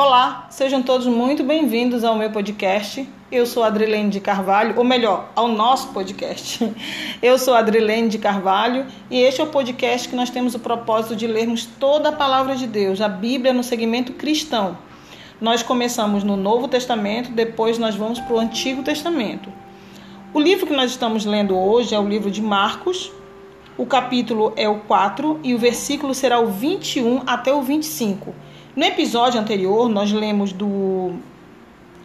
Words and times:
Olá, 0.00 0.46
sejam 0.48 0.80
todos 0.80 1.08
muito 1.08 1.42
bem-vindos 1.42 2.04
ao 2.04 2.14
meu 2.14 2.30
podcast. 2.30 3.04
Eu 3.32 3.44
sou 3.44 3.64
Adrilene 3.64 4.10
de 4.10 4.20
Carvalho, 4.20 4.78
ou 4.78 4.84
melhor, 4.84 5.28
ao 5.34 5.48
nosso 5.48 5.88
podcast. 5.88 6.72
Eu 7.20 7.36
sou 7.36 7.52
Adrilene 7.52 8.08
de 8.08 8.16
Carvalho 8.16 8.86
e 9.10 9.20
este 9.20 9.40
é 9.40 9.44
o 9.44 9.48
podcast 9.48 10.08
que 10.08 10.14
nós 10.14 10.30
temos 10.30 10.54
o 10.54 10.60
propósito 10.60 11.16
de 11.16 11.26
lermos 11.26 11.66
toda 11.66 12.10
a 12.10 12.12
palavra 12.12 12.54
de 12.54 12.64
Deus, 12.68 13.00
a 13.00 13.08
Bíblia 13.08 13.52
no 13.52 13.64
segmento 13.64 14.12
cristão. 14.12 14.78
Nós 15.40 15.64
começamos 15.64 16.22
no 16.22 16.36
Novo 16.36 16.68
Testamento, 16.68 17.32
depois 17.32 17.76
nós 17.76 17.96
vamos 17.96 18.20
para 18.20 18.36
o 18.36 18.38
Antigo 18.38 18.84
Testamento. 18.84 19.52
O 20.32 20.38
livro 20.38 20.64
que 20.64 20.76
nós 20.76 20.92
estamos 20.92 21.24
lendo 21.24 21.58
hoje 21.58 21.92
é 21.92 21.98
o 21.98 22.08
livro 22.08 22.30
de 22.30 22.40
Marcos. 22.40 23.10
O 23.76 23.84
capítulo 23.84 24.52
é 24.54 24.68
o 24.68 24.78
4 24.78 25.40
e 25.42 25.56
o 25.56 25.58
versículo 25.58 26.14
será 26.14 26.38
o 26.38 26.46
21 26.46 27.22
até 27.26 27.52
o 27.52 27.62
25. 27.62 28.32
No 28.78 28.84
episódio 28.84 29.40
anterior, 29.40 29.88
nós 29.88 30.12
lemos 30.12 30.52
do, 30.52 31.14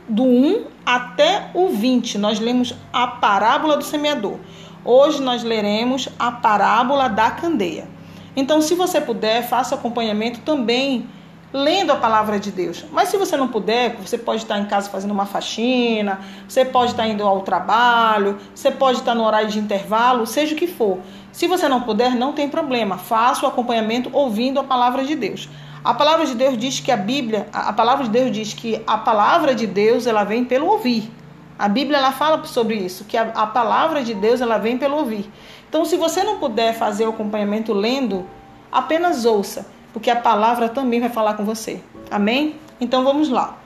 do 0.09 0.23
1 0.23 0.66
até 0.84 1.52
o 1.54 1.70
20. 1.70 2.18
Nós 2.18 2.40
lemos 2.40 2.73
a 2.91 3.05
parábola 3.05 3.77
do 3.77 3.84
semeador. 3.84 4.40
Hoje 4.84 5.22
nós 5.22 5.44
leremos 5.44 6.09
a 6.18 6.32
parábola 6.32 7.08
da 7.08 7.30
candeia. 7.30 7.88
Então, 8.36 8.59
se 8.59 8.73
você 8.73 8.99
puder, 8.99 9.48
faça 9.48 9.76
acompanhamento 9.76 10.40
também 10.40 11.08
lendo 11.54 11.91
a 11.91 11.96
palavra 11.96 12.40
de 12.40 12.49
Deus. 12.49 12.84
Mas 12.91 13.10
se 13.10 13.18
você 13.18 13.38
não 13.38 13.49
puder, 13.49 13.96
você 13.98 14.18
pode 14.18 14.41
estar 14.41 14.58
em 14.58 14.66
casa 14.66 14.90
fazendo 14.90 15.12
uma 15.12 15.27
faxina, 15.27 16.21
você 16.49 16.66
pode 16.66 16.94
estar 16.94 17.08
indo 17.08 17.21
ao 17.21 17.41
trabalho, 17.41 18.40
você 18.55 18.71
pode 18.71 18.98
estar 18.98 19.13
no 19.13 19.24
horário 19.24 19.48
de 19.48 19.60
intervalo, 19.60 20.26
seja 20.26 20.55
o 20.55 20.58
que 20.58 20.66
for. 20.66 20.98
Se 21.32 21.46
você 21.46 21.70
não 21.70 21.82
puder, 21.82 22.16
não 22.16 22.34
tem 22.34 22.49
problema. 22.49 22.98
Faça 22.98 23.46
o 23.46 23.48
acompanhamento 23.48 24.10
ouvindo 24.12 24.60
a 24.60 24.63
palavra 24.63 25.04
de 25.04 25.16
Deus. 25.16 25.48
A 25.84 25.93
palavra 25.93 26.26
de 26.26 26.34
Deus 26.34 26.57
diz 26.57 26.79
que 26.79 26.91
a 26.91 26.95
Bíblia, 26.95 27.48
a 27.51 27.73
palavra 27.73 28.05
de 28.05 28.09
Deus 28.09 28.31
diz 28.31 28.53
que 28.53 28.81
a 28.87 28.98
palavra 28.98 29.53
de 29.53 29.67
Deus 29.67 30.07
ela 30.07 30.23
vem 30.23 30.45
pelo 30.45 30.67
ouvir. 30.67 31.12
A 31.59 31.67
Bíblia 31.67 31.98
ela 31.98 32.13
fala 32.13 32.45
sobre 32.45 32.76
isso, 32.76 33.03
que 33.03 33.17
a, 33.17 33.23
a 33.35 33.48
palavra 33.48 34.01
de 34.01 34.13
Deus 34.13 34.39
ela 34.39 34.57
vem 34.57 34.77
pelo 34.77 34.95
ouvir. 34.95 35.29
Então, 35.67 35.84
se 35.84 35.98
você 35.98 36.23
não 36.23 36.39
puder 36.39 36.73
fazer 36.73 37.05
o 37.05 37.09
acompanhamento 37.09 37.73
lendo, 37.73 38.26
apenas 38.71 39.26
ouça, 39.26 39.67
porque 39.91 40.09
a 40.09 40.15
palavra 40.15 40.70
também 40.70 41.01
vai 41.01 41.09
falar 41.09 41.34
com 41.34 41.43
você. 41.43 41.81
Amém? 42.09 42.55
Então 42.79 43.04
vamos 43.04 43.27
lá. 43.27 43.57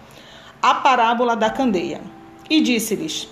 A 0.59 0.73
parábola 0.73 1.35
da 1.35 1.51
candeia. 1.51 2.01
E 2.49 2.61
disse-lhes: 2.61 3.29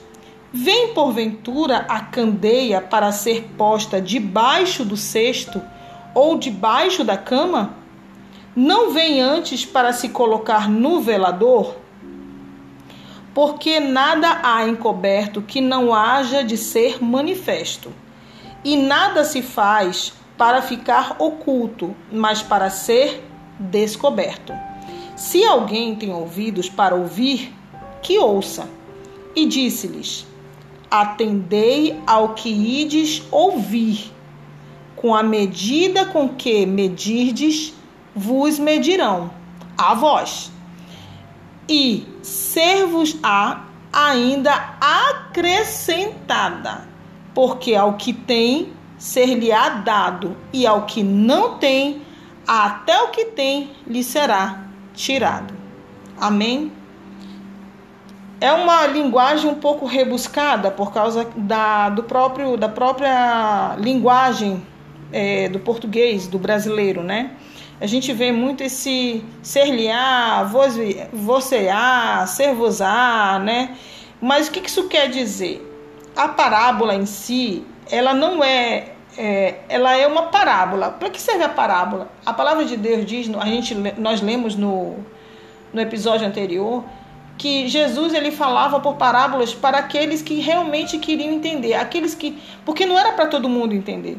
Vem 0.54 0.94
porventura 0.94 1.86
a 1.90 2.02
candeia 2.02 2.82
para 2.82 3.12
ser 3.12 3.50
posta 3.58 4.00
debaixo 4.00 4.86
do 4.86 4.96
cesto 4.96 5.60
ou 6.14 6.38
debaixo 6.38 7.04
da 7.04 7.18
cama? 7.18 7.85
Não 8.56 8.92
vem 8.92 9.20
antes 9.20 9.66
para 9.66 9.92
se 9.92 10.10
colocar 10.10 10.70
no 10.70 11.02
velador? 11.02 11.76
Porque 13.34 13.82
nada 13.82 14.40
há 14.44 14.66
encoberto 14.66 15.42
que 15.42 15.60
não 15.60 15.94
haja 15.94 16.42
de 16.42 16.56
ser 16.56 17.04
manifesto, 17.04 17.92
e 18.64 18.78
nada 18.78 19.26
se 19.26 19.42
faz 19.42 20.14
para 20.38 20.62
ficar 20.62 21.18
oculto, 21.20 21.94
mas 22.12 22.42
para 22.42 22.70
ser 22.70 23.24
descoberto. 23.60 24.54
Se 25.16 25.44
alguém 25.44 25.96
tem 25.96 26.14
ouvidos 26.14 26.70
para 26.70 26.96
ouvir, 26.96 27.54
que 28.02 28.18
ouça. 28.18 28.70
E 29.36 29.46
disse-lhes: 29.46 30.26
Atendei 30.90 32.00
ao 32.06 32.34
que 32.34 32.50
ides 32.50 33.24
ouvir. 33.32 34.14
Com 34.96 35.14
a 35.14 35.22
medida 35.22 36.06
com 36.06 36.30
que 36.30 36.66
medirdes, 36.66 37.74
vos 38.16 38.58
medirão 38.58 39.30
a 39.78 39.94
vós, 39.94 40.52
e 41.68 42.08
ser-vos-á 42.22 43.66
ainda 43.92 44.54
acrescentada, 44.80 46.88
porque 47.34 47.76
ao 47.76 47.94
que 47.94 48.14
tem, 48.14 48.72
ser-lhe-á 48.98 49.70
dado, 49.70 50.38
e 50.54 50.66
ao 50.66 50.86
que 50.86 51.04
não 51.04 51.58
tem, 51.58 52.02
até 52.48 53.02
o 53.02 53.10
que 53.10 53.26
tem 53.26 53.72
lhe 53.88 54.04
será 54.04 54.66
tirado. 54.94 55.54
Amém? 56.20 56.72
É 58.40 58.52
uma 58.52 58.86
linguagem 58.86 59.50
um 59.50 59.56
pouco 59.56 59.86
rebuscada 59.86 60.70
por 60.70 60.94
causa 60.94 61.26
da, 61.36 61.90
do 61.90 62.04
próprio, 62.04 62.58
da 62.58 62.70
própria 62.70 63.76
linguagem 63.78 64.62
é, 65.12 65.50
do 65.50 65.60
português, 65.60 66.28
do 66.28 66.38
brasileiro, 66.38 67.02
né? 67.02 67.32
A 67.80 67.88
gente 67.88 68.14
vê 68.14 68.32
muito 68.32 68.64
esse 68.64 69.24
ser-lhe-á, 69.42 70.44
você-á, 71.12 72.26
ser-vos-á, 72.26 73.40
né? 73.40 73.76
Mas 74.22 74.48
o 74.48 74.52
que 74.52 74.66
isso 74.66 74.88
quer 74.88 75.10
dizer? 75.10 75.62
A 76.16 76.30
parábola 76.30 76.96
em 76.96 77.06
si, 77.06 77.66
ela 77.92 78.14
não 78.14 78.42
é, 78.42 78.94
é 79.18 79.60
ela 79.68 79.96
é 79.96 80.08
uma 80.08 80.24
parábola. 80.24 80.92
Para 80.92 81.10
que 81.10 81.22
serve 81.22 81.44
a 81.44 81.50
parábola? 81.50 82.10
A 82.26 82.32
palavra 82.32 82.64
de 82.64 82.78
Deus 82.78 83.06
diz, 83.06 83.30
a 83.36 83.46
gente, 83.46 83.76
nós 83.98 84.22
lemos 84.22 84.56
no, 84.56 84.96
no 85.74 85.82
episódio 85.82 86.26
anterior, 86.26 86.82
que 87.38 87.68
Jesus 87.68 88.14
ele 88.14 88.32
falava 88.32 88.80
por 88.80 88.96
parábolas 88.96 89.54
para 89.54 89.80
aqueles 89.80 90.22
que 90.22 90.40
realmente 90.40 90.98
queriam 90.98 91.34
entender, 91.34 91.74
aqueles 91.74 92.16
que, 92.16 92.42
porque 92.64 92.86
não 92.86 92.98
era 92.98 93.12
para 93.12 93.28
todo 93.28 93.50
mundo 93.50 93.76
entender. 93.76 94.18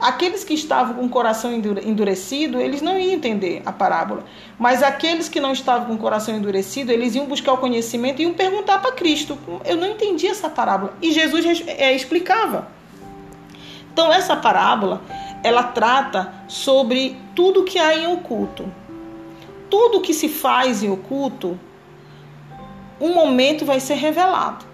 Aqueles 0.00 0.42
que 0.42 0.54
estavam 0.54 0.94
com 0.94 1.04
o 1.04 1.08
coração 1.10 1.52
endurecido, 1.52 2.58
eles 2.58 2.80
não 2.80 2.98
iam 2.98 3.12
entender 3.12 3.60
a 3.66 3.72
parábola. 3.72 4.24
Mas 4.58 4.82
aqueles 4.82 5.28
que 5.28 5.38
não 5.38 5.52
estavam 5.52 5.88
com 5.88 5.94
o 5.94 5.98
coração 5.98 6.34
endurecido, 6.34 6.90
eles 6.90 7.14
iam 7.14 7.26
buscar 7.26 7.52
o 7.52 7.58
conhecimento 7.58 8.20
e 8.20 8.22
iam 8.22 8.32
perguntar 8.32 8.78
para 8.78 8.92
Cristo. 8.92 9.38
Eu 9.62 9.76
não 9.76 9.86
entendi 9.86 10.26
essa 10.26 10.48
parábola. 10.48 10.94
E 11.02 11.12
Jesus 11.12 11.62
é, 11.66 11.94
explicava. 11.94 12.68
Então, 13.92 14.10
essa 14.10 14.34
parábola, 14.34 15.02
ela 15.44 15.64
trata 15.64 16.32
sobre 16.48 17.18
tudo 17.34 17.64
que 17.64 17.78
há 17.78 17.94
em 17.94 18.06
oculto. 18.06 18.72
Tudo 19.68 20.00
que 20.00 20.14
se 20.14 20.30
faz 20.30 20.82
em 20.82 20.90
oculto, 20.90 21.60
um 22.98 23.12
momento 23.12 23.66
vai 23.66 23.80
ser 23.80 23.96
revelado. 23.96 24.64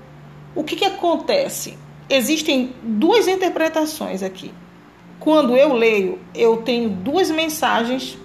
O 0.55 0.63
que, 0.63 0.77
que 0.77 0.85
acontece? 0.85 1.77
Existem 2.09 2.73
duas 2.81 3.27
interpretações 3.27 4.23
aqui 4.23 4.55
quando 5.19 5.57
eu 5.57 5.73
leio, 5.73 6.19
eu 6.35 6.59
tenho 6.59 6.89
duas 6.89 7.31
mensagens 7.31 8.19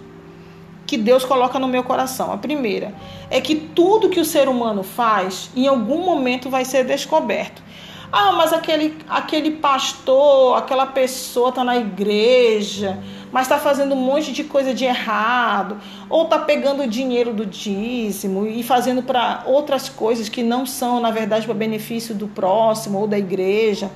que 0.86 0.98
Deus 0.98 1.24
coloca 1.24 1.58
no 1.58 1.68
meu 1.68 1.84
coração. 1.84 2.34
A 2.34 2.38
primeira 2.38 2.94
é 3.30 3.40
que 3.40 3.56
tudo 3.56 4.10
que 4.10 4.20
o 4.20 4.26
ser 4.26 4.50
humano 4.50 4.84
faz, 4.84 5.50
em 5.56 5.68
algum 5.68 6.04
momento 6.04 6.50
vai 6.50 6.66
ser 6.66 6.84
descoberto. 6.86 7.64
Ah, 8.12 8.34
mas 8.34 8.52
aquele, 8.52 8.98
aquele 9.08 9.52
pastor, 9.52 10.58
aquela 10.58 10.86
pessoa 10.86 11.48
está 11.48 11.64
na 11.64 11.78
igreja, 11.78 13.00
mas 13.32 13.44
está 13.44 13.58
fazendo 13.58 13.96
um 13.96 13.98
monte 13.98 14.34
de 14.34 14.44
coisa 14.44 14.74
de 14.74 14.84
errado, 14.84 15.80
ou 16.10 16.26
está 16.26 16.38
pegando 16.38 16.84
o 16.84 16.88
dinheiro 16.88 17.32
do 17.32 17.46
dízimo 17.46 18.46
e 18.46 18.62
fazendo 18.64 19.02
para 19.02 19.44
outras 19.46 19.88
coisas 19.88 20.28
que 20.28 20.44
não 20.44 20.66
são, 20.66 21.00
na 21.00 21.10
verdade, 21.10 21.46
para 21.46 21.56
benefício 21.56 22.14
do 22.14 22.28
próximo 22.28 23.00
ou 23.00 23.08
da 23.08 23.18
igreja. 23.18 23.90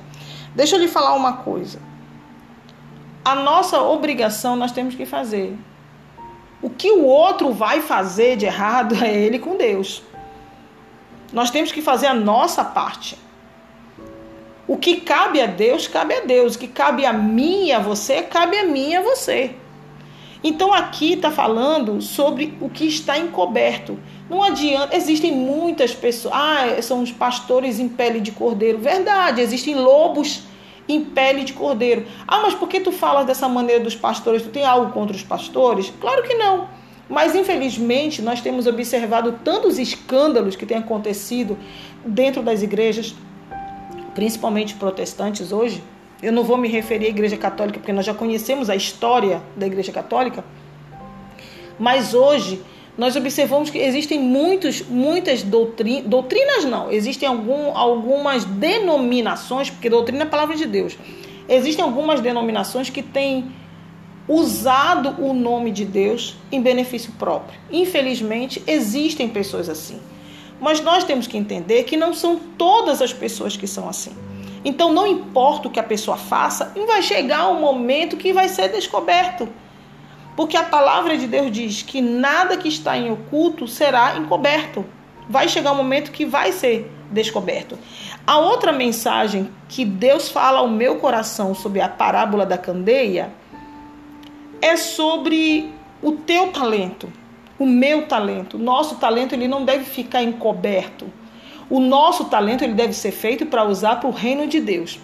Deixa 0.54 0.76
eu 0.76 0.80
lhe 0.80 0.88
falar 0.88 1.12
uma 1.12 1.34
coisa 1.34 1.78
a 3.26 3.34
nossa 3.34 3.82
obrigação 3.82 4.54
nós 4.54 4.70
temos 4.70 4.94
que 4.94 5.04
fazer. 5.04 5.58
O 6.62 6.70
que 6.70 6.92
o 6.92 7.04
outro 7.04 7.52
vai 7.52 7.80
fazer 7.80 8.36
de 8.36 8.46
errado 8.46 8.94
é 9.04 9.12
ele 9.12 9.40
com 9.40 9.56
Deus. 9.56 10.00
Nós 11.32 11.50
temos 11.50 11.72
que 11.72 11.82
fazer 11.82 12.06
a 12.06 12.14
nossa 12.14 12.64
parte. 12.64 13.18
O 14.68 14.76
que 14.76 15.00
cabe 15.00 15.40
a 15.40 15.46
Deus, 15.46 15.88
cabe 15.88 16.14
a 16.14 16.20
Deus. 16.20 16.54
O 16.54 16.58
que 16.58 16.68
cabe 16.68 17.04
a 17.04 17.12
mim 17.12 17.66
e 17.66 17.72
a 17.72 17.80
você, 17.80 18.22
cabe 18.22 18.58
a 18.58 18.64
mim 18.64 18.90
e 18.90 18.96
a 18.96 19.02
você. 19.02 19.56
Então 20.44 20.72
aqui 20.72 21.14
está 21.14 21.32
falando 21.32 22.00
sobre 22.00 22.56
o 22.60 22.70
que 22.70 22.86
está 22.86 23.18
encoberto. 23.18 23.98
Não 24.30 24.40
adianta, 24.40 24.96
existem 24.96 25.32
muitas 25.32 25.92
pessoas. 25.92 26.32
Ah, 26.32 26.80
são 26.80 27.02
os 27.02 27.10
pastores 27.10 27.80
em 27.80 27.88
pele 27.88 28.20
de 28.20 28.30
cordeiro. 28.30 28.78
Verdade, 28.78 29.40
existem 29.40 29.74
lobos 29.74 30.44
em 30.88 31.04
pele 31.04 31.44
de 31.44 31.52
cordeiro. 31.52 32.06
Ah, 32.26 32.40
mas 32.40 32.54
por 32.54 32.68
que 32.68 32.80
tu 32.80 32.92
falas 32.92 33.26
dessa 33.26 33.48
maneira 33.48 33.82
dos 33.82 33.94
pastores? 33.94 34.42
Tu 34.42 34.48
tem 34.48 34.64
algo 34.64 34.92
contra 34.92 35.14
os 35.14 35.22
pastores? 35.22 35.92
Claro 36.00 36.22
que 36.22 36.34
não. 36.34 36.68
Mas 37.08 37.34
infelizmente 37.34 38.20
nós 38.20 38.40
temos 38.40 38.66
observado 38.66 39.32
tantos 39.44 39.78
escândalos 39.78 40.56
que 40.56 40.66
têm 40.66 40.78
acontecido 40.78 41.56
dentro 42.04 42.42
das 42.42 42.62
igrejas, 42.62 43.14
principalmente 44.14 44.74
protestantes 44.74 45.52
hoje. 45.52 45.82
Eu 46.22 46.32
não 46.32 46.42
vou 46.42 46.56
me 46.56 46.68
referir 46.68 47.06
à 47.06 47.08
igreja 47.10 47.36
católica 47.36 47.78
porque 47.78 47.92
nós 47.92 48.04
já 48.04 48.14
conhecemos 48.14 48.70
a 48.70 48.74
história 48.74 49.42
da 49.54 49.66
igreja 49.66 49.92
católica. 49.92 50.44
Mas 51.78 52.14
hoje 52.14 52.60
nós 52.96 53.14
observamos 53.14 53.68
que 53.68 53.78
existem 53.78 54.18
muitos, 54.18 54.82
muitas 54.82 55.42
doutrinas, 55.42 56.04
doutrinas 56.04 56.64
não, 56.64 56.90
existem 56.90 57.28
algum, 57.28 57.76
algumas 57.76 58.44
denominações, 58.44 59.68
porque 59.68 59.90
doutrina 59.90 60.24
é 60.24 60.26
a 60.26 60.30
palavra 60.30 60.56
de 60.56 60.66
Deus. 60.66 60.96
Existem 61.48 61.84
algumas 61.84 62.20
denominações 62.20 62.88
que 62.88 63.02
têm 63.02 63.52
usado 64.28 65.22
o 65.22 65.32
nome 65.32 65.70
de 65.70 65.84
Deus 65.84 66.36
em 66.50 66.60
benefício 66.60 67.12
próprio. 67.12 67.60
Infelizmente, 67.70 68.62
existem 68.66 69.28
pessoas 69.28 69.68
assim. 69.68 70.00
Mas 70.60 70.80
nós 70.80 71.04
temos 71.04 71.26
que 71.26 71.36
entender 71.36 71.84
que 71.84 71.96
não 71.96 72.14
são 72.14 72.40
todas 72.56 73.02
as 73.02 73.12
pessoas 73.12 73.56
que 73.56 73.66
são 73.66 73.88
assim. 73.88 74.12
Então, 74.64 74.92
não 74.92 75.06
importa 75.06 75.68
o 75.68 75.70
que 75.70 75.78
a 75.78 75.82
pessoa 75.82 76.16
faça, 76.16 76.72
vai 76.86 77.02
chegar 77.02 77.48
um 77.50 77.60
momento 77.60 78.16
que 78.16 78.32
vai 78.32 78.48
ser 78.48 78.68
descoberto. 78.68 79.48
Porque 80.36 80.56
a 80.56 80.62
palavra 80.62 81.16
de 81.16 81.26
Deus 81.26 81.50
diz 81.50 81.82
que 81.82 82.02
nada 82.02 82.56
que 82.58 82.68
está 82.68 82.96
em 82.96 83.10
oculto 83.10 83.66
será 83.66 84.18
encoberto. 84.18 84.84
Vai 85.28 85.48
chegar 85.48 85.72
um 85.72 85.76
momento 85.76 86.12
que 86.12 86.26
vai 86.26 86.52
ser 86.52 86.92
descoberto. 87.10 87.78
A 88.26 88.38
outra 88.38 88.72
mensagem 88.72 89.50
que 89.68 89.84
Deus 89.84 90.28
fala 90.28 90.58
ao 90.58 90.68
meu 90.68 90.96
coração 90.96 91.54
sobre 91.54 91.80
a 91.80 91.88
parábola 91.88 92.44
da 92.44 92.58
candeia 92.58 93.32
é 94.60 94.76
sobre 94.76 95.72
o 96.02 96.12
teu 96.12 96.48
talento, 96.48 97.10
o 97.58 97.66
meu 97.66 98.06
talento. 98.06 98.58
Nosso 98.58 98.96
talento 98.96 99.34
ele 99.34 99.48
não 99.48 99.64
deve 99.64 99.84
ficar 99.84 100.22
encoberto. 100.22 101.06
O 101.70 101.80
nosso 101.80 102.26
talento 102.26 102.62
ele 102.62 102.74
deve 102.74 102.92
ser 102.92 103.10
feito 103.10 103.46
para 103.46 103.64
usar 103.64 103.96
para 103.96 104.08
o 104.08 104.12
reino 104.12 104.46
de 104.46 104.60
Deus. 104.60 105.00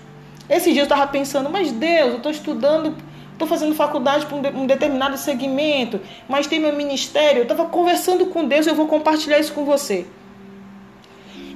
Esse 0.48 0.72
dia 0.72 0.82
eu 0.82 0.84
estava 0.84 1.06
pensando, 1.06 1.48
mas 1.48 1.72
Deus, 1.72 2.10
eu 2.10 2.16
estou 2.18 2.30
estudando, 2.30 2.94
estou 3.42 3.48
fazendo 3.48 3.74
faculdade 3.74 4.26
para 4.26 4.36
um, 4.36 4.66
determinado 4.66 5.16
segmento, 5.16 6.00
mas 6.28 6.46
tem 6.46 6.60
meu 6.60 6.72
ministério. 6.72 7.40
Eu 7.40 7.42
estava 7.42 7.66
conversando 7.66 8.26
com 8.26 8.46
Deus, 8.46 8.66
eu 8.66 8.74
vou 8.74 8.86
compartilhar 8.86 9.38
isso 9.38 9.52
com 9.52 9.64
você. 9.64 10.06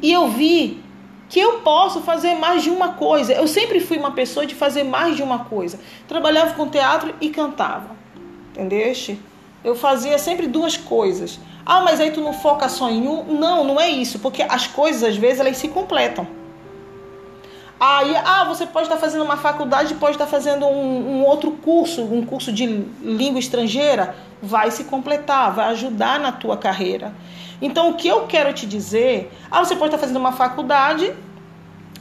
E 0.02 0.12
eu 0.12 0.28
vi 0.28 0.82
que 1.28 1.40
eu 1.40 1.60
posso 1.60 2.00
fazer 2.02 2.34
mais 2.34 2.62
de 2.62 2.70
uma 2.70 2.90
coisa. 2.90 3.32
Eu 3.32 3.48
sempre 3.48 3.80
fui 3.80 3.96
uma 3.96 4.12
pessoa 4.12 4.46
de 4.46 4.54
fazer 4.54 4.84
mais 4.84 5.16
de 5.16 5.22
uma 5.22 5.40
coisa. 5.40 5.80
Trabalhava 6.06 6.54
com 6.54 6.68
teatro 6.68 7.14
e 7.20 7.30
cantava. 7.30 7.96
Entendeste? 8.52 9.18
Eu 9.64 9.74
fazia 9.74 10.18
sempre 10.18 10.46
duas 10.46 10.76
coisas. 10.76 11.40
Ah, 11.64 11.80
mas 11.80 12.00
aí 12.00 12.10
tu 12.12 12.20
não 12.20 12.32
foca 12.32 12.68
só 12.68 12.88
em 12.88 13.08
um? 13.08 13.24
Não, 13.24 13.64
não 13.64 13.80
é 13.80 13.88
isso, 13.88 14.20
porque 14.20 14.42
as 14.42 14.66
coisas 14.66 15.02
às 15.02 15.16
vezes 15.16 15.40
elas 15.40 15.56
se 15.56 15.68
completam. 15.68 16.26
Aí, 17.78 18.16
ah, 18.16 18.44
você 18.44 18.64
pode 18.64 18.86
estar 18.86 18.96
fazendo 18.96 19.22
uma 19.22 19.36
faculdade, 19.36 19.94
pode 19.96 20.12
estar 20.12 20.26
fazendo 20.26 20.64
um, 20.66 21.18
um 21.18 21.24
outro 21.24 21.50
curso, 21.50 22.02
um 22.02 22.24
curso 22.24 22.50
de 22.50 22.66
língua 22.66 23.38
estrangeira, 23.38 24.16
vai 24.40 24.70
se 24.70 24.84
completar, 24.84 25.54
vai 25.54 25.66
ajudar 25.68 26.18
na 26.18 26.32
tua 26.32 26.56
carreira. 26.56 27.12
Então, 27.60 27.90
o 27.90 27.94
que 27.94 28.08
eu 28.08 28.22
quero 28.26 28.52
te 28.54 28.66
dizer, 28.66 29.30
ah, 29.50 29.62
você 29.62 29.76
pode 29.76 29.88
estar 29.88 29.98
fazendo 29.98 30.18
uma 30.18 30.32
faculdade 30.32 31.12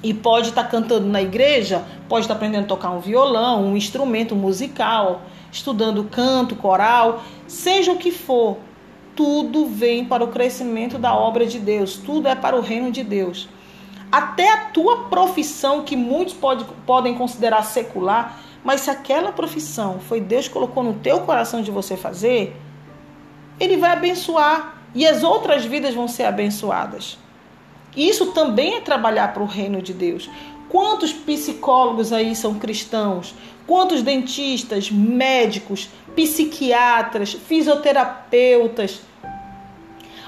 e 0.02 0.14
pode 0.14 0.50
estar 0.50 0.64
cantando 0.66 1.08
na 1.08 1.22
igreja, 1.22 1.84
pode 2.08 2.24
estar 2.24 2.36
aprendendo 2.36 2.64
a 2.64 2.68
tocar 2.68 2.92
um 2.92 3.00
violão, 3.00 3.66
um 3.66 3.76
instrumento 3.76 4.34
musical, 4.34 5.24
estudando 5.52 6.06
canto, 6.06 6.56
coral, 6.56 7.22
seja 7.48 7.92
o 7.92 7.98
que 7.98 8.12
for, 8.12 8.58
tudo 9.14 9.66
vem 9.66 10.06
para 10.06 10.24
o 10.24 10.28
crescimento 10.28 10.98
da 10.98 11.14
obra 11.14 11.46
de 11.46 11.60
Deus, 11.60 11.98
tudo 11.98 12.30
é 12.30 12.36
para 12.36 12.56
o 12.56 12.62
reino 12.62 12.92
de 12.92 13.04
Deus. 13.04 13.50
Até 14.12 14.52
a 14.52 14.58
tua 14.66 15.06
profissão, 15.06 15.84
que 15.84 15.96
muitos 15.96 16.34
pode, 16.34 16.66
podem 16.86 17.16
considerar 17.16 17.64
secular, 17.64 18.40
mas 18.64 18.82
se 18.82 18.90
aquela 18.90 19.32
profissão 19.32 20.00
foi 20.00 20.20
Deus 20.20 20.48
colocou 20.48 20.84
no 20.84 20.94
teu 20.94 21.22
coração 21.22 21.62
de 21.62 21.72
você 21.72 21.96
fazer, 21.96 22.56
Ele 23.60 23.78
vai 23.78 23.92
abençoar 23.92 24.76
e 24.94 25.06
as 25.06 25.24
outras 25.24 25.66
vidas 25.66 25.94
vão 25.94 26.08
ser 26.08 26.24
abençoadas. 26.24 27.18
Isso 27.96 28.28
também 28.28 28.76
é 28.76 28.82
trabalhar 28.82 29.34
para 29.34 29.44
o 29.44 29.46
reino 29.46 29.82
de 29.82 29.94
Deus. 29.94 30.30
Quantos 30.70 31.14
psicólogos 31.14 32.12
aí 32.12 32.36
são 32.36 32.56
cristãos? 32.56 33.34
Quantos 33.68 34.02
dentistas, 34.02 34.92
médicos, 34.92 35.90
psiquiatras, 36.16 37.34
fisioterapeutas? 37.34 39.02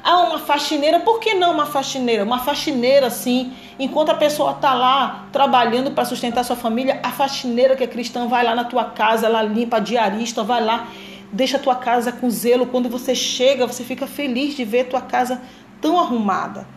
Ah, 0.09 0.21
uma 0.21 0.39
faxineira, 0.39 1.01
por 1.01 1.19
que 1.19 1.33
não 1.33 1.51
uma 1.51 1.65
faxineira? 1.65 2.23
Uma 2.23 2.39
faxineira, 2.39 3.09
sim, 3.09 3.51
enquanto 3.77 4.09
a 4.09 4.15
pessoa 4.15 4.51
está 4.51 4.73
lá 4.73 5.27
trabalhando 5.33 5.91
para 5.91 6.05
sustentar 6.05 6.45
sua 6.45 6.55
família, 6.55 7.01
a 7.03 7.11
faxineira 7.11 7.75
que 7.75 7.83
é 7.83 7.87
cristã 7.87 8.25
vai 8.25 8.41
lá 8.43 8.55
na 8.55 8.63
tua 8.63 8.85
casa, 8.85 9.25
ela 9.25 9.41
limpa, 9.41 9.77
a 9.77 9.79
diarista 9.81 10.43
vai 10.43 10.63
lá 10.63 10.87
Deixa 11.31 11.57
a 11.57 11.59
tua 11.59 11.75
casa 11.75 12.11
com 12.11 12.29
zelo. 12.29 12.67
Quando 12.67 12.89
você 12.89 13.13
chega, 13.13 13.67
você 13.67 13.83
fica 13.83 14.07
feliz 14.07 14.55
de 14.55 14.63
ver 14.63 14.81
a 14.81 14.85
tua 14.85 15.01
casa 15.01 15.41
tão 15.81 15.99
arrumada. 15.99 16.67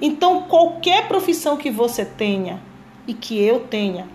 Então, 0.00 0.42
qualquer 0.42 1.08
profissão 1.08 1.56
que 1.56 1.70
você 1.70 2.04
tenha 2.04 2.60
e 3.06 3.14
que 3.14 3.42
eu 3.42 3.60
tenha, 3.60 4.06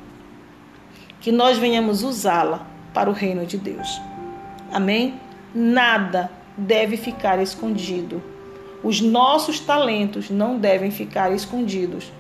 que 1.20 1.32
nós 1.32 1.58
venhamos 1.58 2.04
usá-la 2.04 2.68
para 2.94 3.10
o 3.10 3.14
reino 3.14 3.46
de 3.46 3.58
Deus. 3.58 4.00
Amém? 4.72 5.20
Nada 5.54 6.32
deve 6.56 6.96
ficar 6.98 7.42
escondido. 7.42 8.33
Os 8.84 9.00
nossos 9.00 9.60
talentos 9.60 10.30
não 10.30 10.58
devem 10.60 10.92
ficar 10.92 11.32
escondidos. 11.32 12.12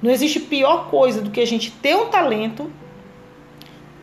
Não 0.00 0.10
existe 0.10 0.40
pior 0.40 0.88
coisa 0.88 1.20
do 1.20 1.30
que 1.30 1.40
a 1.40 1.46
gente 1.46 1.70
ter 1.70 1.94
um 1.94 2.06
talento, 2.06 2.70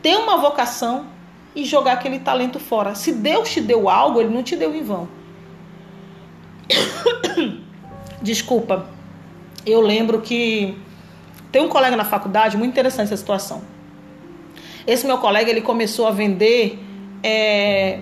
ter 0.00 0.16
uma 0.16 0.36
vocação 0.36 1.06
e 1.54 1.64
jogar 1.64 1.94
aquele 1.94 2.20
talento 2.20 2.60
fora. 2.60 2.94
Se 2.94 3.12
Deus 3.12 3.50
te 3.50 3.60
deu 3.60 3.88
algo, 3.88 4.20
ele 4.20 4.32
não 4.32 4.42
te 4.42 4.54
deu 4.54 4.74
em 4.74 4.82
vão. 4.82 5.08
Desculpa. 8.22 8.86
Eu 9.64 9.80
lembro 9.80 10.20
que 10.20 10.76
tem 11.50 11.62
um 11.62 11.68
colega 11.68 11.96
na 11.96 12.04
faculdade, 12.04 12.56
muito 12.56 12.70
interessante 12.70 13.06
essa 13.06 13.16
situação. 13.16 13.62
Esse 14.86 15.06
meu 15.06 15.18
colega, 15.18 15.50
ele 15.50 15.62
começou 15.62 16.06
a 16.06 16.10
vender. 16.12 16.78
É, 17.22 18.00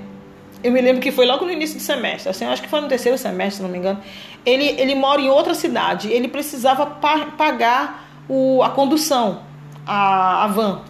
eu 0.64 0.72
me 0.72 0.80
lembro 0.80 1.02
que 1.02 1.12
foi 1.12 1.26
logo 1.26 1.44
no 1.44 1.52
início 1.52 1.76
do 1.76 1.82
semestre, 1.82 2.30
assim, 2.30 2.46
acho 2.46 2.62
que 2.62 2.68
foi 2.68 2.80
no 2.80 2.88
terceiro 2.88 3.18
semestre, 3.18 3.56
se 3.56 3.62
não 3.62 3.68
me 3.68 3.76
engano. 3.76 4.00
Ele, 4.46 4.64
ele 4.80 4.94
mora 4.94 5.20
em 5.20 5.28
outra 5.28 5.52
cidade, 5.52 6.10
ele 6.10 6.26
precisava 6.26 6.86
pa 6.86 7.26
pagar 7.36 8.08
o, 8.26 8.62
a 8.62 8.70
condução, 8.70 9.42
a, 9.86 10.44
a 10.44 10.46
van. 10.46 10.80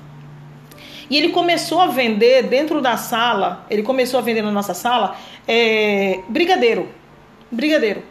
E 1.10 1.18
ele 1.18 1.30
começou 1.30 1.80
a 1.80 1.88
vender 1.88 2.44
dentro 2.44 2.80
da 2.80 2.96
sala, 2.96 3.66
ele 3.68 3.82
começou 3.82 4.20
a 4.20 4.22
vender 4.22 4.42
na 4.42 4.52
nossa 4.52 4.74
sala, 4.74 5.16
é, 5.46 6.20
brigadeiro. 6.28 6.88
Brigadeiro. 7.50 8.04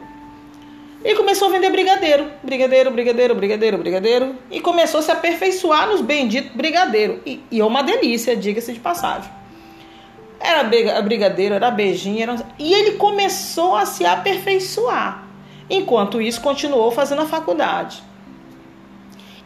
Ele 1.01 1.15
começou 1.15 1.47
a 1.47 1.51
vender 1.51 1.69
brigadeiro, 1.69 2.27
brigadeiro, 2.43 2.91
brigadeiro, 2.91 3.35
brigadeiro, 3.35 3.77
brigadeiro. 3.77 4.35
E 4.51 4.59
começou 4.59 4.99
a 4.99 5.03
se 5.03 5.11
aperfeiçoar 5.11 5.87
nos 5.87 6.01
benditos 6.01 6.51
brigadeiro. 6.51 7.21
E, 7.25 7.41
e 7.49 7.61
é 7.61 7.65
uma 7.65 7.81
delícia, 7.83 8.35
diga-se 8.35 8.73
de 8.73 8.79
passagem. 8.81 9.29
Era 10.43 11.01
brigadeiro, 11.01 11.55
era 11.55 11.71
beijinho. 11.71 12.21
Era... 12.21 12.35
E 12.59 12.73
ele 12.73 12.91
começou 12.97 13.77
a 13.77 13.85
se 13.85 14.05
aperfeiçoar. 14.05 15.23
Enquanto 15.69 16.21
isso, 16.21 16.41
continuou 16.41 16.91
fazendo 16.91 17.21
a 17.21 17.25
faculdade. 17.25 18.03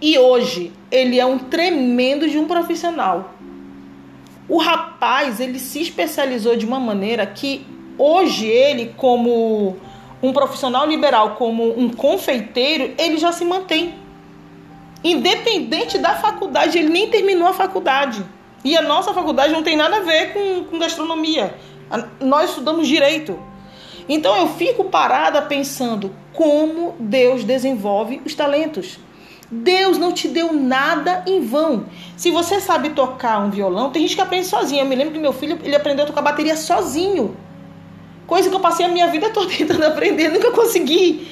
E 0.01 0.17
hoje, 0.17 0.73
ele 0.89 1.19
é 1.19 1.25
um 1.25 1.37
tremendo 1.37 2.27
de 2.27 2.39
um 2.39 2.47
profissional. 2.47 3.33
O 4.49 4.57
rapaz, 4.57 5.39
ele 5.39 5.59
se 5.59 5.81
especializou 5.81 6.55
de 6.55 6.65
uma 6.65 6.79
maneira 6.79 7.25
que 7.25 7.65
hoje 7.97 8.47
ele, 8.47 8.93
como 8.97 9.77
um 10.21 10.33
profissional 10.33 10.87
liberal, 10.87 11.35
como 11.35 11.79
um 11.79 11.89
confeiteiro, 11.89 12.95
ele 12.97 13.17
já 13.17 13.31
se 13.31 13.45
mantém. 13.45 13.93
Independente 15.03 15.99
da 15.99 16.15
faculdade, 16.15 16.79
ele 16.79 16.89
nem 16.89 17.07
terminou 17.07 17.47
a 17.47 17.53
faculdade. 17.53 18.25
E 18.63 18.75
a 18.75 18.81
nossa 18.81 19.13
faculdade 19.13 19.53
não 19.53 19.63
tem 19.63 19.75
nada 19.75 19.97
a 19.97 20.01
ver 20.01 20.33
com, 20.33 20.63
com 20.65 20.79
gastronomia. 20.79 21.55
Nós 22.19 22.49
estudamos 22.49 22.87
direito. 22.87 23.39
Então 24.09 24.35
eu 24.37 24.47
fico 24.49 24.85
parada 24.85 25.41
pensando 25.41 26.13
como 26.33 26.95
Deus 26.99 27.43
desenvolve 27.43 28.21
os 28.25 28.33
talentos. 28.33 28.99
Deus 29.49 29.97
não 29.97 30.11
te 30.11 30.27
deu 30.27 30.53
nada 30.53 31.23
em 31.25 31.41
vão. 31.41 31.85
Se 32.17 32.29
você 32.31 32.59
sabe 32.59 32.89
tocar 32.89 33.39
um 33.39 33.49
violão, 33.49 33.91
tem 33.91 34.01
gente 34.01 34.15
que 34.15 34.21
aprende 34.21 34.45
sozinho. 34.45 34.81
Eu 34.81 34.85
me 34.85 34.95
lembro 34.95 35.13
que 35.13 35.19
meu 35.19 35.31
filho 35.31 35.57
ele 35.63 35.75
aprendeu 35.75 36.03
a 36.03 36.07
tocar 36.07 36.21
bateria 36.21 36.55
sozinho. 36.57 37.35
Coisa 38.25 38.49
que 38.49 38.55
eu 38.55 38.59
passei 38.59 38.85
a 38.85 38.89
minha 38.89 39.07
vida 39.07 39.29
toda 39.29 39.49
tentando 39.55 39.85
aprender, 39.85 40.29
nunca 40.29 40.51
consegui. 40.51 41.27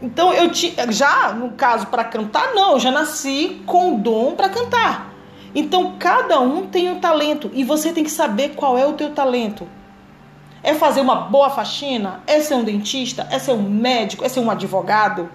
Então 0.00 0.32
eu 0.32 0.50
já 0.90 1.32
no 1.32 1.52
caso 1.52 1.86
para 1.86 2.04
cantar 2.04 2.54
não, 2.54 2.72
eu 2.72 2.80
já 2.80 2.90
nasci 2.90 3.62
com 3.66 3.98
dom 3.98 4.34
para 4.34 4.48
cantar. 4.48 5.07
Então 5.54 5.96
cada 5.98 6.40
um 6.40 6.66
tem 6.66 6.90
um 6.90 7.00
talento 7.00 7.50
e 7.54 7.64
você 7.64 7.92
tem 7.92 8.04
que 8.04 8.10
saber 8.10 8.50
qual 8.50 8.76
é 8.76 8.86
o 8.86 8.92
teu 8.92 9.10
talento. 9.10 9.66
É 10.62 10.74
fazer 10.74 11.00
uma 11.00 11.14
boa 11.14 11.50
faxina? 11.50 12.22
É 12.26 12.40
ser 12.40 12.54
um 12.54 12.64
dentista? 12.64 13.26
É 13.30 13.38
ser 13.38 13.52
um 13.52 13.62
médico? 13.62 14.24
É 14.24 14.28
ser 14.28 14.40
um 14.40 14.50
advogado? 14.50 15.28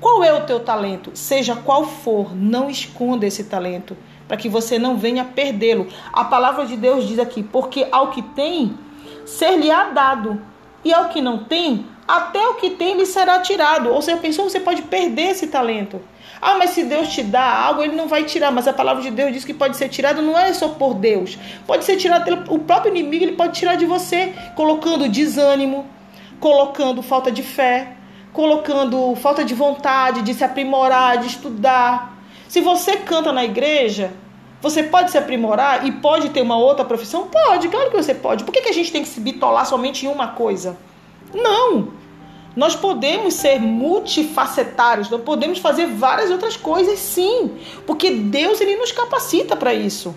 Qual 0.00 0.24
é 0.24 0.32
o 0.32 0.44
teu 0.44 0.60
talento? 0.60 1.12
Seja 1.14 1.54
qual 1.54 1.84
for, 1.84 2.34
não 2.34 2.68
esconda 2.68 3.24
esse 3.24 3.44
talento, 3.44 3.96
para 4.26 4.36
que 4.36 4.48
você 4.48 4.78
não 4.78 4.96
venha 4.96 5.24
perdê-lo. 5.24 5.86
A 6.12 6.24
palavra 6.24 6.66
de 6.66 6.76
Deus 6.76 7.06
diz 7.06 7.20
aqui: 7.20 7.42
porque 7.42 7.86
ao 7.92 8.10
que 8.10 8.20
tem, 8.20 8.76
ser-lhe-á 9.24 9.90
dado, 9.90 10.42
e 10.84 10.92
ao 10.92 11.08
que 11.08 11.20
não 11.20 11.44
tem, 11.44 11.86
até 12.06 12.44
o 12.48 12.54
que 12.54 12.70
tem 12.70 12.96
lhe 12.96 13.06
será 13.06 13.38
tirado. 13.40 13.90
Ou 13.90 14.02
seja, 14.02 14.16
pensou, 14.16 14.48
você 14.48 14.58
pode 14.58 14.82
perder 14.82 15.30
esse 15.30 15.46
talento. 15.46 16.00
Ah, 16.44 16.58
mas 16.58 16.70
se 16.70 16.82
Deus 16.82 17.08
te 17.08 17.22
dá 17.22 17.40
algo, 17.40 17.84
ele 17.84 17.94
não 17.94 18.08
vai 18.08 18.24
tirar. 18.24 18.50
Mas 18.50 18.66
a 18.66 18.72
palavra 18.72 19.00
de 19.00 19.12
Deus 19.12 19.32
diz 19.32 19.44
que 19.44 19.54
pode 19.54 19.76
ser 19.76 19.88
tirado 19.88 20.20
não 20.20 20.36
é 20.36 20.52
só 20.52 20.70
por 20.70 20.94
Deus. 20.94 21.38
Pode 21.64 21.84
ser 21.84 21.96
tirado 21.96 22.24
pelo 22.24 22.42
o 22.52 22.58
próprio 22.58 22.90
inimigo, 22.90 23.24
ele 23.24 23.36
pode 23.36 23.52
tirar 23.52 23.76
de 23.76 23.86
você, 23.86 24.34
colocando 24.56 25.08
desânimo, 25.08 25.86
colocando 26.40 27.00
falta 27.00 27.30
de 27.30 27.44
fé, 27.44 27.92
colocando 28.32 29.14
falta 29.14 29.44
de 29.44 29.54
vontade 29.54 30.22
de 30.22 30.34
se 30.34 30.42
aprimorar, 30.42 31.18
de 31.18 31.28
estudar. 31.28 32.18
Se 32.48 32.60
você 32.60 32.96
canta 32.96 33.32
na 33.32 33.44
igreja, 33.44 34.10
você 34.60 34.82
pode 34.82 35.12
se 35.12 35.18
aprimorar 35.18 35.86
e 35.86 35.92
pode 35.92 36.30
ter 36.30 36.42
uma 36.42 36.56
outra 36.56 36.84
profissão? 36.84 37.28
Pode, 37.28 37.68
claro 37.68 37.88
que 37.88 37.96
você 37.96 38.14
pode. 38.14 38.42
Por 38.42 38.50
que, 38.50 38.62
que 38.62 38.68
a 38.68 38.74
gente 38.74 38.90
tem 38.90 39.02
que 39.02 39.08
se 39.08 39.20
bitolar 39.20 39.64
somente 39.64 40.06
em 40.06 40.08
uma 40.08 40.28
coisa? 40.28 40.76
Não. 41.32 42.01
Nós 42.54 42.76
podemos 42.76 43.34
ser 43.34 43.60
multifacetários, 43.60 45.08
nós 45.08 45.22
podemos 45.22 45.58
fazer 45.58 45.86
várias 45.86 46.30
outras 46.30 46.56
coisas, 46.56 46.98
sim, 46.98 47.52
porque 47.86 48.10
Deus 48.10 48.60
ele 48.60 48.76
nos 48.76 48.92
capacita 48.92 49.56
para 49.56 49.72
isso. 49.72 50.14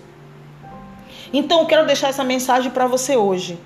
Então, 1.32 1.60
eu 1.60 1.66
quero 1.66 1.86
deixar 1.86 2.08
essa 2.08 2.22
mensagem 2.22 2.70
para 2.70 2.86
você 2.86 3.16
hoje. 3.16 3.58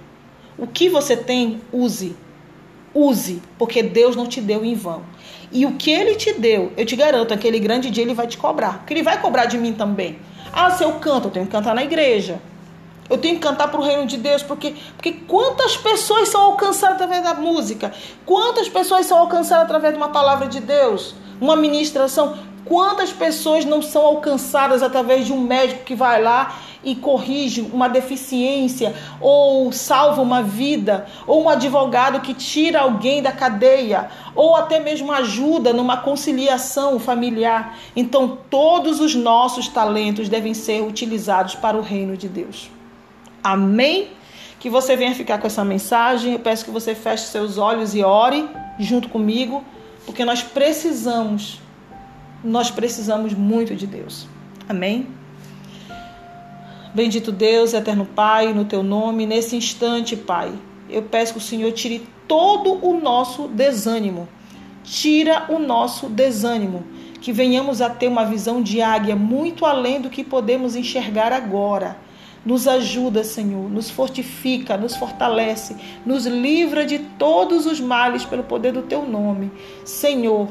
O 0.57 0.67
que 0.67 0.89
você 0.89 1.17
tem, 1.17 1.61
use. 1.73 2.17
Use, 2.95 3.43
porque 3.59 3.83
Deus 3.83 4.17
não 4.17 4.27
te 4.27 4.41
deu 4.41 4.65
em 4.65 4.75
vão. 4.75 5.03
E 5.53 5.67
o 5.67 5.73
que 5.73 5.91
ele 5.91 6.15
te 6.15 6.33
deu, 6.33 6.73
eu 6.77 6.87
te 6.87 6.95
garanto, 6.95 7.35
aquele 7.35 7.59
grande 7.59 7.91
dia 7.91 8.05
ele 8.05 8.15
vai 8.15 8.27
te 8.27 8.39
cobrar. 8.39 8.79
Porque 8.79 8.95
ele 8.95 9.03
vai 9.03 9.21
cobrar 9.21 9.47
de 9.47 9.59
mim 9.59 9.73
também. 9.73 10.19
Ah, 10.53 10.71
se 10.71 10.85
eu 10.85 10.93
canto, 10.95 11.29
eu 11.29 11.31
tenho 11.33 11.47
que 11.47 11.53
cantar 11.53 11.75
na 11.75 11.83
igreja. 11.83 12.41
Eu 13.11 13.19
tenho 13.19 13.35
que 13.35 13.40
cantar 13.40 13.69
para 13.69 13.81
o 13.81 13.83
reino 13.83 14.07
de 14.07 14.17
Deus, 14.17 14.40
porque, 14.40 14.75
porque 14.95 15.12
quantas 15.26 15.76
pessoas 15.76 16.29
são 16.29 16.43
alcançadas 16.43 16.95
através 16.95 17.25
da 17.25 17.35
música? 17.35 17.93
Quantas 18.25 18.69
pessoas 18.69 19.05
são 19.05 19.19
alcançadas 19.19 19.64
através 19.64 19.93
de 19.93 19.99
uma 19.99 20.11
palavra 20.11 20.47
de 20.47 20.61
Deus? 20.61 21.17
Uma 21.40 21.57
ministração? 21.57 22.38
Quantas 22.64 23.12
pessoas 23.12 23.64
não 23.64 23.83
são 23.83 24.07
alcançadas 24.07 24.81
através 24.81 25.26
de 25.26 25.33
um 25.33 25.40
médico 25.40 25.83
que 25.83 25.97
vai 25.97 26.23
lá 26.23 26.57
e 26.85 26.95
corrige 26.95 27.62
uma 27.73 27.88
deficiência, 27.88 28.95
ou 29.21 29.73
salva 29.73 30.23
uma 30.23 30.40
vida, 30.40 31.07
ou 31.26 31.43
um 31.43 31.49
advogado 31.49 32.21
que 32.21 32.33
tira 32.33 32.81
alguém 32.81 33.21
da 33.21 33.33
cadeia, 33.33 34.09
ou 34.37 34.55
até 34.55 34.79
mesmo 34.79 35.11
ajuda 35.11 35.73
numa 35.73 35.97
conciliação 35.97 37.00
familiar? 37.00 37.76
Então, 37.97 38.38
todos 38.49 39.00
os 39.00 39.17
nossos 39.17 39.67
talentos 39.67 40.29
devem 40.29 40.55
ser 40.55 40.81
utilizados 40.83 41.57
para 41.57 41.76
o 41.76 41.83
reino 41.83 42.17
de 42.17 42.29
Deus. 42.29 42.71
Amém? 43.43 44.09
Que 44.59 44.69
você 44.69 44.95
venha 44.97 45.15
ficar 45.15 45.39
com 45.39 45.47
essa 45.47 45.65
mensagem. 45.65 46.35
Eu 46.35 46.39
peço 46.39 46.65
que 46.65 46.71
você 46.71 46.95
feche 46.95 47.25
seus 47.25 47.57
olhos 47.57 47.95
e 47.95 48.03
ore 48.03 48.49
junto 48.79 49.09
comigo, 49.09 49.65
porque 50.07 50.25
nós 50.25 50.43
precisamos, 50.43 51.61
nós 52.43 52.71
precisamos 52.71 53.35
muito 53.35 53.75
de 53.75 53.87
Deus. 53.87 54.27
Amém? 54.69 55.07
Bendito 56.95 57.31
Deus, 57.31 57.73
eterno 57.73 58.05
Pai, 58.05 58.53
no 58.53 58.65
teu 58.65 58.83
nome, 58.83 59.25
nesse 59.25 59.55
instante, 59.55 60.17
Pai, 60.17 60.53
eu 60.89 61.03
peço 61.03 61.35
que 61.35 61.39
o 61.39 61.43
Senhor 61.43 61.71
tire 61.73 62.07
todo 62.27 62.85
o 62.85 62.99
nosso 63.01 63.49
desânimo. 63.49 64.29
Tira 64.83 65.47
o 65.49 65.59
nosso 65.59 66.09
desânimo. 66.09 66.85
Que 67.21 67.33
venhamos 67.33 67.81
a 67.81 67.91
ter 67.91 68.09
uma 68.09 68.25
visão 68.25 68.63
de 68.63 68.81
águia 68.81 69.15
muito 69.15 69.65
além 69.65 70.01
do 70.01 70.11
que 70.11 70.25
podemos 70.25 70.75
enxergar 70.75 71.33
agora 71.33 71.97
nos 72.45 72.67
ajuda, 72.67 73.23
Senhor, 73.23 73.69
nos 73.71 73.91
fortifica, 73.91 74.77
nos 74.77 74.97
fortalece, 74.97 75.77
nos 76.07 76.27
livra 76.27 76.87
de 76.87 76.99
todos 76.99 77.67
os 77.67 77.81
males 77.81 78.25
pelo 78.25 78.43
poder 78.43 78.73
do 78.73 78.83
teu 78.83 79.05
nome. 79.07 79.51
Senhor, 79.85 80.49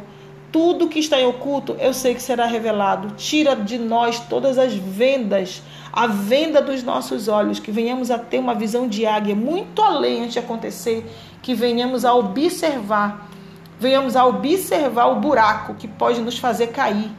tudo 0.52 0.88
que 0.88 1.00
está 1.00 1.20
em 1.20 1.26
oculto, 1.26 1.76
eu 1.80 1.94
sei 1.94 2.14
que 2.16 2.22
será 2.22 2.46
revelado. 2.46 3.14
Tira 3.16 3.56
de 3.56 3.78
nós 3.78 4.20
todas 4.20 4.58
as 4.58 4.74
vendas, 4.74 5.62
a 5.92 6.08
venda 6.08 6.62
dos 6.62 6.84
nossos 6.84 7.28
olhos, 7.28 7.60
que 7.60 7.72
venhamos 7.72 8.10
a 8.12 8.18
ter 8.18 8.40
uma 8.40 8.56
visão 8.56 8.88
de 8.88 9.06
águia 9.06 9.36
muito 9.36 9.82
além 9.82 10.28
de 10.28 10.40
acontecer, 10.40 11.06
que 11.42 11.54
venhamos 11.54 12.06
a 12.06 12.14
observar, 12.14 13.30
venhamos 13.80 14.16
a 14.16 14.26
observar 14.26 15.08
o 15.08 15.20
buraco 15.20 15.76
que 15.76 15.88
pode 15.88 16.20
nos 16.22 16.38
fazer 16.38 16.68
cair, 16.68 17.12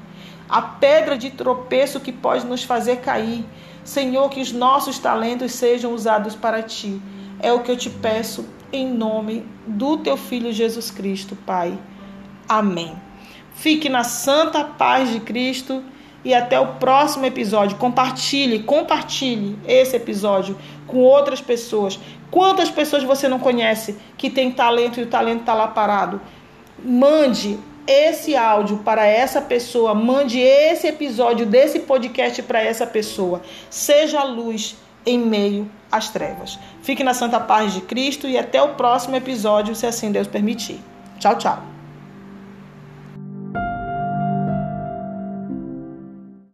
a 0.48 0.60
pedra 0.60 1.16
de 1.16 1.30
tropeço 1.30 2.00
que 2.00 2.12
pode 2.12 2.44
nos 2.46 2.64
fazer 2.64 2.96
cair. 2.96 3.44
Senhor, 3.84 4.28
que 4.28 4.40
os 4.40 4.52
nossos 4.52 4.98
talentos 4.98 5.52
sejam 5.52 5.94
usados 5.94 6.34
para 6.34 6.62
ti. 6.62 7.00
É 7.40 7.52
o 7.52 7.60
que 7.60 7.70
eu 7.70 7.76
te 7.76 7.88
peço 7.88 8.46
em 8.72 8.86
nome 8.92 9.44
do 9.66 9.96
teu 9.96 10.16
filho 10.16 10.52
Jesus 10.52 10.90
Cristo, 10.90 11.36
Pai. 11.46 11.78
Amém. 12.48 12.94
Fique 13.54 13.88
na 13.88 14.04
santa 14.04 14.64
paz 14.64 15.10
de 15.10 15.20
Cristo 15.20 15.82
e 16.24 16.34
até 16.34 16.58
o 16.60 16.74
próximo 16.74 17.26
episódio. 17.26 17.76
Compartilhe, 17.76 18.62
compartilhe 18.62 19.58
esse 19.66 19.96
episódio 19.96 20.56
com 20.86 20.98
outras 20.98 21.40
pessoas. 21.40 21.98
Quantas 22.30 22.70
pessoas 22.70 23.02
você 23.02 23.28
não 23.28 23.38
conhece 23.38 23.96
que 24.16 24.30
tem 24.30 24.50
talento 24.50 25.00
e 25.00 25.02
o 25.02 25.06
talento 25.06 25.40
está 25.40 25.54
lá 25.54 25.68
parado? 25.68 26.20
Mande 26.82 27.58
esse 27.86 28.36
áudio 28.36 28.78
para 28.78 29.06
essa 29.06 29.40
pessoa, 29.40 29.94
mande 29.94 30.38
esse 30.38 30.86
episódio 30.86 31.46
desse 31.46 31.80
podcast 31.80 32.42
para 32.42 32.62
essa 32.62 32.86
pessoa. 32.86 33.42
Seja 33.68 34.20
a 34.20 34.24
luz 34.24 34.76
em 35.04 35.18
meio 35.18 35.70
às 35.90 36.10
trevas. 36.10 36.58
Fique 36.82 37.02
na 37.02 37.14
santa 37.14 37.40
paz 37.40 37.72
de 37.72 37.80
Cristo 37.80 38.26
e 38.26 38.38
até 38.38 38.62
o 38.62 38.74
próximo 38.74 39.16
episódio, 39.16 39.74
se 39.74 39.86
assim 39.86 40.12
Deus 40.12 40.28
permitir. 40.28 40.80
Tchau, 41.18 41.36
tchau. 41.36 41.79